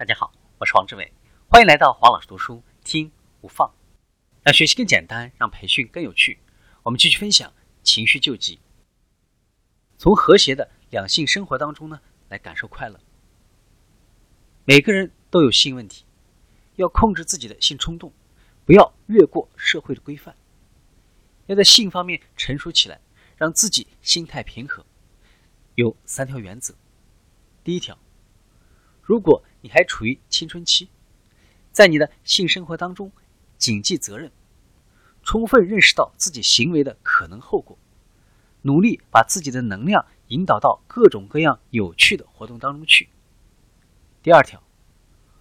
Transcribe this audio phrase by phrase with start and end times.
[0.00, 1.12] 大家好，我是黄志伟，
[1.46, 3.12] 欢迎来到黄老师读书听
[3.42, 3.70] 无放，
[4.42, 6.38] 让学习更简单，让培训更有趣。
[6.82, 7.52] 我们继续分享
[7.82, 8.58] 情绪救急，
[9.98, 12.00] 从和谐的两性生活当中呢
[12.30, 12.98] 来感受快乐。
[14.64, 16.06] 每个人都有性问题，
[16.76, 18.10] 要控制自己的性冲动，
[18.64, 20.34] 不要越过社会的规范，
[21.44, 22.98] 要在性方面成熟起来，
[23.36, 24.82] 让自己心态平和。
[25.74, 26.74] 有三条原则。
[27.62, 27.98] 第一条，
[29.10, 30.88] 如果你还处于青春期，
[31.72, 33.10] 在你的性生活当中，
[33.58, 34.30] 谨记责任，
[35.24, 37.76] 充分认识到自己行为的可能后果，
[38.62, 43.08] 努力把自己的能量引导到各种各样有趣的活动当中去。
[44.22, 44.62] 第二条，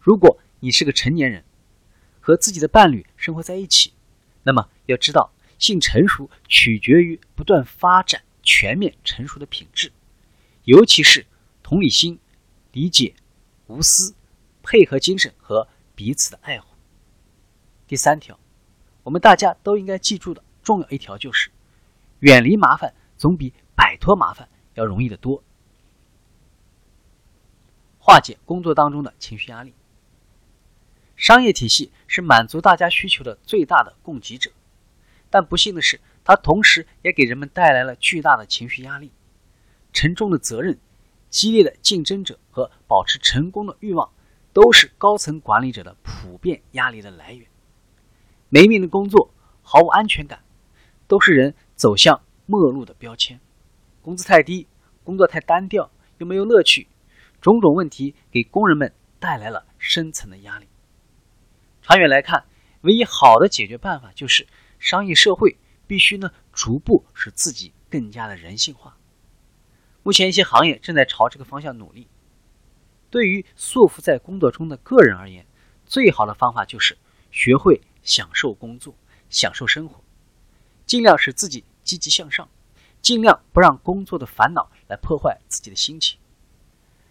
[0.00, 1.44] 如果你是个成年人，
[2.18, 3.92] 和自己的伴侣生活在一起，
[4.42, 9.92] 那么要知道，性成熟取决于不断发展全面成熟的品质，
[10.64, 11.24] 尤其是。
[11.62, 12.18] 同理心、
[12.72, 13.14] 理解、
[13.72, 14.14] 无私、
[14.62, 16.66] 配合精神和彼此的爱护。
[17.86, 18.38] 第三条，
[19.02, 21.50] 我们大家都应该记住的重要一条就是：
[22.20, 25.42] 远离麻烦总比摆脱麻烦要容易得多。
[27.98, 29.72] 化解工作当中的情绪压力。
[31.16, 34.50] 商业体系是满足大家需求的最大的供给者，
[35.30, 39.12] 但不幸的是，它同时也给人们带来了巨大的情绪压力、
[39.94, 40.78] 沉重的责任。
[41.32, 44.12] 激烈的竞争者和保持成功的欲望，
[44.52, 47.48] 都是高层管理者的普遍压力的来源。
[48.50, 50.44] 没命的工作，毫无安全感，
[51.08, 53.40] 都是人走向末路的标签。
[54.02, 54.66] 工资太低，
[55.02, 56.86] 工作太单调，又没有乐趣，
[57.40, 60.68] 种种问题给工人们带来了深层的压力。
[61.80, 62.44] 长远来看，
[62.82, 64.46] 唯一好的解决办法就是，
[64.78, 68.98] 商业社会必须呢逐步使自己更加的人性化。
[70.04, 72.08] 目前，一些行业正在朝这个方向努力。
[73.08, 75.46] 对于束缚在工作中的个人而言，
[75.86, 76.98] 最好的方法就是
[77.30, 78.96] 学会享受工作、
[79.30, 80.02] 享受生活，
[80.86, 82.48] 尽量使自己积极向上，
[83.00, 86.18] 尽量不让工作的烦恼来破坏自己的心情。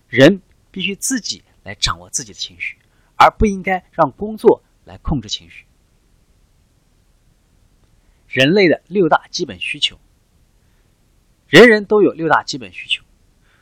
[0.09, 2.77] 人必须自己来掌握自己的情绪，
[3.16, 5.66] 而不应该让工作来控制情绪。
[8.27, 9.97] 人类的六大基本需求。
[11.51, 13.03] 人人都有六大基本需求。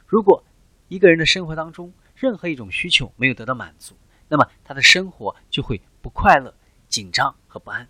[0.05, 0.43] 如果
[0.89, 6.53] 一个人的生活当中任何一种需求没有得到满足，那么他的生活就会不快乐、
[6.87, 7.89] 紧张和不安，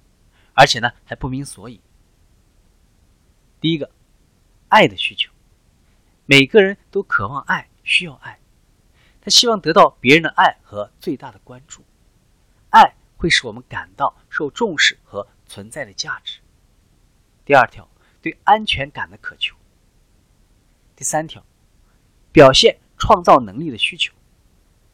[0.53, 1.81] 而且呢还不明所以。
[3.59, 3.91] 第一个，
[4.69, 5.29] 爱的需求。
[6.25, 8.39] 每个人都渴望爱，需要爱，
[9.19, 11.83] 他希望得到别人的爱和最大的关注。
[12.69, 16.39] 爱会使我们感到受重视和存在的价值。
[17.43, 17.85] 第二条，
[18.21, 19.57] 对安全感的渴求。
[20.99, 21.41] 第三条，
[22.33, 24.13] 表现创造能力的需求。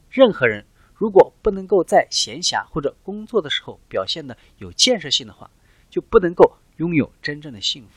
[0.08, 5.50] 任何人如果不能够在闲暇或者工作的时候表现的有建设性的话，
[5.90, 7.88] 就不能够拥有真正的幸福。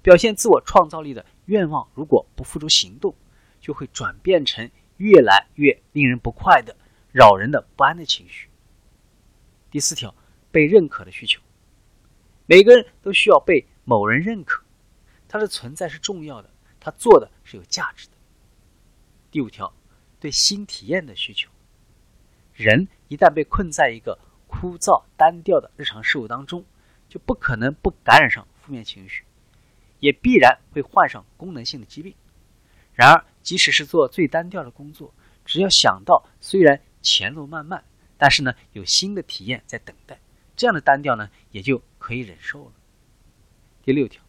[0.00, 3.14] 表现自我创造力的愿望如果不付诸行动，
[3.60, 6.74] 就会转变成越来越令人不快的、
[7.12, 8.48] 扰人的不安的情绪。
[9.70, 10.14] 第四条，
[10.50, 11.38] 被认可的需求。
[12.46, 14.64] 每个人都需要被某人认可，
[15.28, 16.48] 他的存在是重要的。
[16.80, 18.14] 他做的是有价值的。
[19.30, 19.72] 第五条，
[20.18, 21.50] 对新体验的需求。
[22.54, 26.64] 人一旦被困在一个枯燥单调的日常事物当中，
[27.08, 29.24] 就不可能不感染上负面情绪，
[30.00, 32.14] 也必然会患上功能性的疾病。
[32.92, 35.14] 然而，即使是做最单调的工作，
[35.44, 37.82] 只要想到虽然前路漫漫，
[38.18, 40.20] 但是呢有新的体验在等待，
[40.56, 42.72] 这样的单调呢也就可以忍受了。
[43.82, 44.22] 第六条，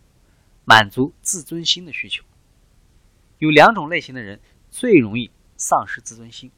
[0.63, 2.23] 满足自尊心的需求。
[3.41, 6.51] 有两种类型的人最容易丧失自尊心，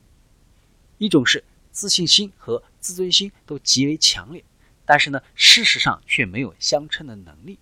[0.97, 4.43] 一种是自信心和自尊心都极为强烈，
[4.83, 7.55] 但是呢，事实上却没有相称的能力；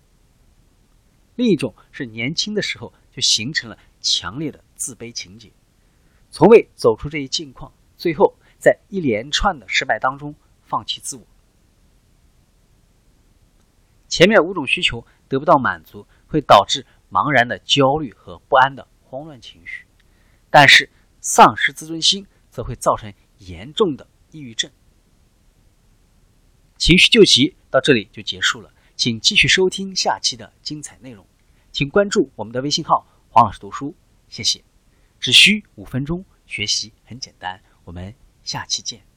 [1.36, 5.52] 另一种是年轻的时候就形成了强烈的自卑情节，
[6.32, 11.22] 从未走出这一境况，最后在一连串的失败当中放弃自我。
[14.08, 18.88] 前面五种需求得不到满足，会导致茫然的焦虑和不安的。
[19.12, 19.84] 慌乱情绪，
[20.48, 20.88] 但是
[21.20, 24.70] 丧失自尊心则会造成严重的抑郁症。
[26.78, 31.26] 情绪救急到这里就结束了，请继续收听下期的精彩内容，
[31.70, 33.94] 请关注我们的微信号“黄老师读书”，
[34.30, 34.64] 谢谢。
[35.20, 39.11] 只需五分钟，学习很简单，我们下期见。